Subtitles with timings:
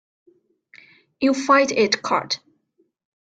[1.19, 2.39] You fight it cut.